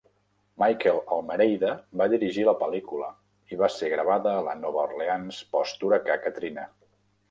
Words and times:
Michael 0.61 1.01
Almereyda 1.17 1.73
va 2.01 2.07
dirigir 2.15 2.47
la 2.49 2.57
pel·lícula 2.63 3.11
i 3.55 3.63
va 3.63 3.73
ser 3.77 3.93
gravada 3.95 4.35
a 4.35 4.43
la 4.51 4.59
Nova 4.67 4.85
Orleans 4.91 5.47
post-huracà 5.57 6.23
Katrina. 6.29 6.71